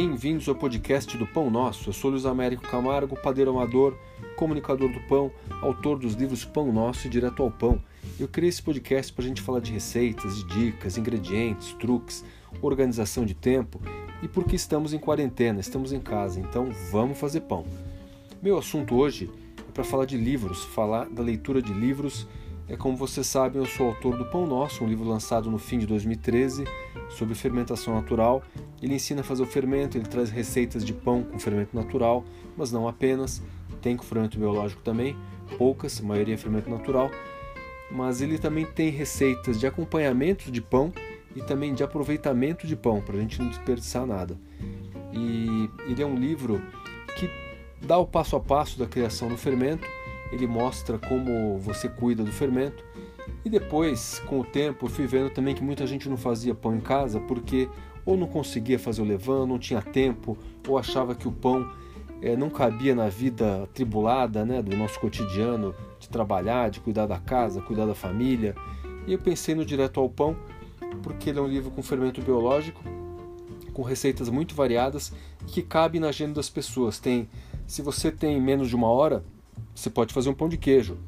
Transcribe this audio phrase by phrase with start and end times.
[0.00, 1.88] Bem-vindos ao podcast do Pão Nosso.
[1.88, 3.98] Eu sou Luiz Américo Camargo, padeiro amador,
[4.36, 5.28] comunicador do pão,
[5.60, 7.82] autor dos livros Pão Nosso e Direto ao Pão.
[8.16, 12.24] Eu criei esse podcast para a gente falar de receitas, de dicas, ingredientes, truques,
[12.62, 13.80] organização de tempo
[14.22, 17.66] e porque estamos em quarentena, estamos em casa, então vamos fazer pão.
[18.40, 19.28] Meu assunto hoje
[19.68, 22.24] é para falar de livros, falar da leitura de livros
[22.68, 25.78] é como vocês sabem, eu sou autor do Pão Nosso, um livro lançado no fim
[25.78, 26.64] de 2013
[27.10, 28.42] sobre fermentação natural.
[28.82, 32.24] Ele ensina a fazer o fermento, ele traz receitas de pão com fermento natural,
[32.56, 33.42] mas não apenas,
[33.80, 35.16] tem com fermento biológico também,
[35.56, 37.10] poucas, a maioria é fermento natural.
[37.90, 40.92] Mas ele também tem receitas de acompanhamento de pão
[41.34, 44.36] e também de aproveitamento de pão, para a gente não desperdiçar nada.
[45.12, 46.60] E ele é um livro
[47.16, 47.30] que
[47.86, 49.86] dá o passo a passo da criação do fermento
[50.30, 52.84] ele mostra como você cuida do fermento.
[53.44, 56.74] E depois, com o tempo, eu fui vendo também que muita gente não fazia pão
[56.74, 57.68] em casa porque
[58.04, 61.70] ou não conseguia fazer o levain, não tinha tempo, ou achava que o pão
[62.22, 67.18] é, não cabia na vida atribulada né, do nosso cotidiano, de trabalhar, de cuidar da
[67.18, 68.54] casa, cuidar da família.
[69.06, 70.36] E eu pensei no Direto ao Pão,
[71.02, 72.82] porque ele é um livro com fermento biológico,
[73.72, 75.12] com receitas muito variadas
[75.46, 76.98] que cabe na agenda das pessoas.
[76.98, 77.28] Tem,
[77.66, 79.22] se você tem menos de uma hora,
[79.74, 80.98] você pode fazer um pão de queijo.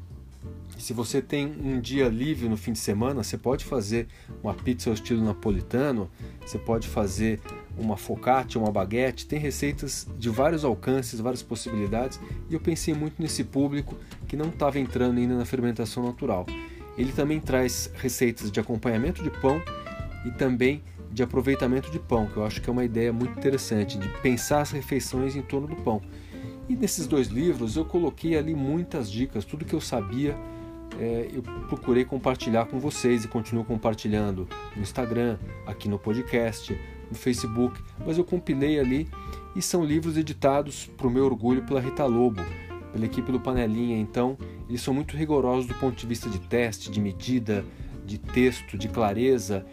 [0.81, 4.07] Se você tem um dia livre no fim de semana, você pode fazer
[4.41, 6.09] uma pizza ao estilo napolitano,
[6.43, 7.39] você pode fazer
[7.77, 9.27] uma focaccia, uma baguete.
[9.27, 12.19] Tem receitas de vários alcances, várias possibilidades.
[12.49, 13.95] E eu pensei muito nesse público
[14.27, 16.47] que não estava entrando ainda na fermentação natural.
[16.97, 19.61] Ele também traz receitas de acompanhamento de pão
[20.25, 23.99] e também de aproveitamento de pão, que eu acho que é uma ideia muito interessante,
[23.99, 26.01] de pensar as refeições em torno do pão.
[26.67, 30.35] E nesses dois livros eu coloquei ali muitas dicas, tudo que eu sabia
[30.99, 36.77] é, eu procurei compartilhar com vocês e continuo compartilhando no Instagram, aqui no podcast,
[37.09, 39.07] no Facebook, mas eu compilei ali
[39.55, 42.41] e são livros editados, para o meu orgulho, pela Rita Lobo,
[42.93, 46.89] pela equipe do Panelinha, então eles são muito rigorosos do ponto de vista de teste,
[46.89, 47.65] de medida,
[48.05, 49.65] de texto, de clareza.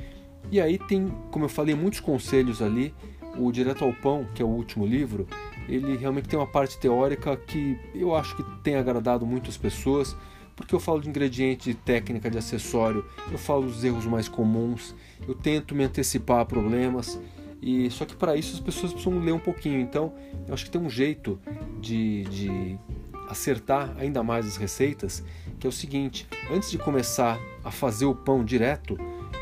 [0.50, 2.94] E aí tem, como eu falei, muitos conselhos ali.
[3.36, 5.26] O Direto ao Pão, que é o último livro,
[5.68, 10.16] ele realmente tem uma parte teórica que eu acho que tem agradado muitas pessoas,
[10.58, 14.92] porque eu falo de ingrediente, de técnica, de acessório, eu falo dos erros mais comuns,
[15.26, 17.18] eu tento me antecipar a problemas,
[17.62, 19.80] e só que para isso as pessoas precisam ler um pouquinho.
[19.80, 20.12] Então,
[20.48, 21.40] eu acho que tem um jeito
[21.80, 22.78] de, de
[23.28, 25.24] acertar ainda mais as receitas,
[25.60, 28.98] que é o seguinte: antes de começar a fazer o pão direto,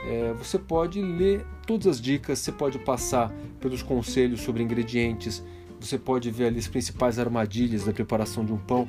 [0.06, 5.43] é, você pode ler todas as dicas, você pode passar pelos conselhos sobre ingredientes,
[5.81, 8.87] você pode ver ali as principais armadilhas da preparação de um pão.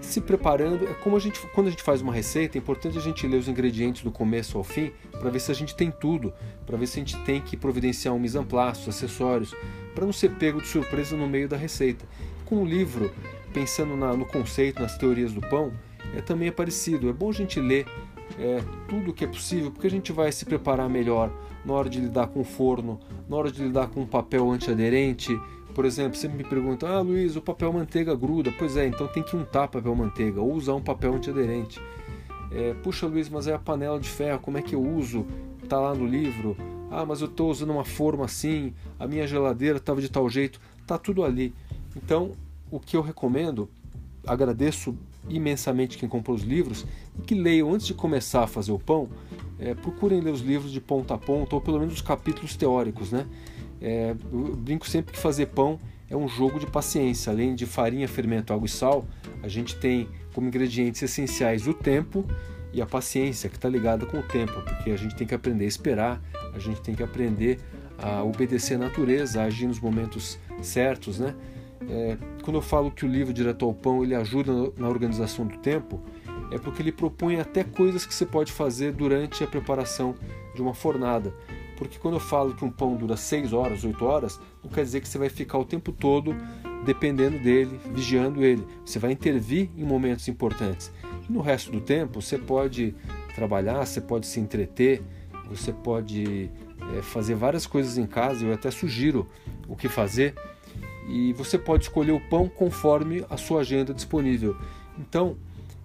[0.00, 3.00] Se preparando, é como a gente, quando a gente faz uma receita, é importante a
[3.00, 6.32] gente ler os ingredientes do começo ao fim para ver se a gente tem tudo,
[6.66, 9.54] para ver se a gente tem que providenciar um mise en place, acessórios,
[9.94, 12.04] para não ser pego de surpresa no meio da receita.
[12.44, 13.12] Com o livro,
[13.52, 15.72] pensando na, no conceito, nas teorias do pão,
[16.14, 17.08] é também é parecido.
[17.08, 17.86] É bom a gente ler
[18.38, 21.30] é, tudo o que é possível, porque a gente vai se preparar melhor
[21.64, 25.38] na hora de lidar com o forno, na hora de lidar com um papel antiaderente,
[25.74, 28.52] por exemplo, sempre me perguntam: Ah, Luiz, o papel manteiga gruda.
[28.56, 31.80] Pois é, então tem que untar papel manteiga ou usar um papel antiaderente.
[32.52, 35.26] É, Puxa, Luiz, mas é a panela de ferro, como é que eu uso?
[35.68, 36.56] Tá lá no livro.
[36.90, 40.60] Ah, mas eu estou usando uma forma assim, a minha geladeira estava de tal jeito.
[40.86, 41.52] Tá tudo ali.
[41.96, 42.32] Então,
[42.70, 43.68] o que eu recomendo,
[44.24, 44.96] agradeço
[45.28, 46.86] imensamente quem comprou os livros
[47.18, 49.08] e que leiam antes de começar a fazer o pão.
[49.58, 53.10] É, procurem ler os livros de ponta a ponta ou pelo menos os capítulos teóricos,
[53.10, 53.26] né?
[53.80, 57.32] É, eu brinco sempre que fazer pão é um jogo de paciência.
[57.32, 59.06] Além de farinha, fermento, água e sal,
[59.42, 62.26] a gente tem como ingredientes essenciais o tempo
[62.72, 65.64] e a paciência, que está ligada com o tempo, porque a gente tem que aprender
[65.64, 66.20] a esperar,
[66.52, 67.60] a gente tem que aprender
[67.98, 71.34] a obedecer à natureza, a agir nos momentos certos, né?
[71.88, 75.58] É, quando eu falo que o livro Direto ao Pão ele ajuda na organização do
[75.58, 76.02] tempo,
[76.50, 80.14] é porque ele propõe até coisas que você pode fazer durante a preparação
[80.54, 81.32] de uma fornada.
[81.76, 85.00] Porque quando eu falo que um pão dura 6 horas, 8 horas, não quer dizer
[85.00, 86.34] que você vai ficar o tempo todo
[86.84, 88.64] dependendo dele, vigiando ele.
[88.84, 90.92] Você vai intervir em momentos importantes.
[91.28, 92.94] E no resto do tempo, você pode
[93.34, 95.02] trabalhar, você pode se entreter,
[95.48, 96.50] você pode
[96.96, 98.44] é, fazer várias coisas em casa.
[98.44, 99.26] Eu até sugiro
[99.66, 100.34] o que fazer.
[101.08, 104.56] E você pode escolher o pão conforme a sua agenda disponível.
[104.98, 105.36] Então,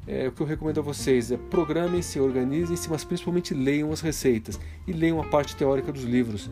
[0.09, 4.59] é, o que eu recomendo a vocês é programem-se, organizem-se, mas principalmente leiam as receitas
[4.87, 6.49] e leiam a parte teórica dos livros.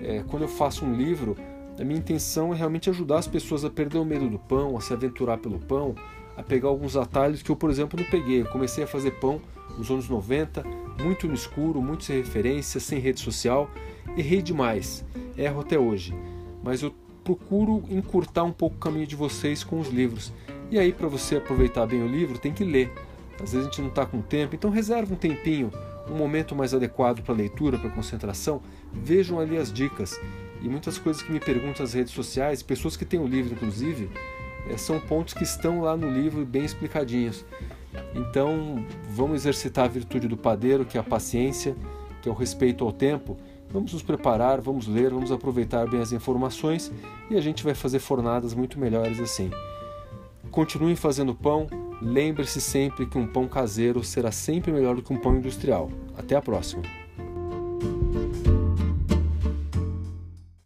[0.00, 1.36] É, quando eu faço um livro,
[1.78, 4.80] a minha intenção é realmente ajudar as pessoas a perder o medo do pão, a
[4.80, 5.94] se aventurar pelo pão,
[6.36, 8.40] a pegar alguns atalhos que eu, por exemplo, não peguei.
[8.40, 9.40] Eu comecei a fazer pão
[9.78, 10.64] nos anos 90,
[11.00, 13.70] muito no escuro, muito sem referência, sem rede social.
[14.16, 15.04] Errei demais,
[15.38, 16.12] erro até hoje.
[16.60, 16.92] Mas eu
[17.22, 20.32] procuro encurtar um pouco o caminho de vocês com os livros.
[20.70, 22.92] E aí, para você aproveitar bem o livro, tem que ler.
[23.42, 25.70] Às vezes a gente não está com tempo, então reserva um tempinho,
[26.10, 28.62] um momento mais adequado para leitura, para concentração.
[28.92, 30.18] Vejam ali as dicas.
[30.62, 34.10] E muitas coisas que me perguntam nas redes sociais, pessoas que têm o livro, inclusive,
[34.68, 37.44] é, são pontos que estão lá no livro bem explicadinhos.
[38.14, 41.76] Então, vamos exercitar a virtude do padeiro, que é a paciência,
[42.22, 43.36] que é o respeito ao tempo.
[43.70, 46.90] Vamos nos preparar, vamos ler, vamos aproveitar bem as informações
[47.30, 49.50] e a gente vai fazer fornadas muito melhores assim.
[50.56, 51.66] Continuem fazendo pão,
[52.00, 55.90] lembre-se sempre que um pão caseiro será sempre melhor do que um pão industrial.
[56.16, 56.82] Até a próxima!